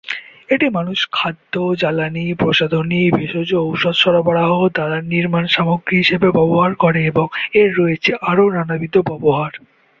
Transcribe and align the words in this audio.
এটি 0.49 0.67
মানুষ 0.69 0.99
খাদ্য, 1.11 1.53
জ্বালানী, 1.81 2.25
প্রসাধনী, 2.33 3.01
ভেষজ 3.11 3.49
ঔষধ 3.63 3.95
সরবরাহ, 3.95 4.51
দালান 4.75 5.03
নির্মান 5.07 5.45
সামগ্রী 5.47 5.95
হিসেবে 5.97 6.27
ব্যবহার 6.29 6.71
করে 6.75 6.99
এবং 7.05 7.25
এর 7.53 7.69
রয়েছে 7.79 8.11
আরও 8.29 8.45
নানাবিধ 8.55 8.95
ব্যবহার। 9.09 9.51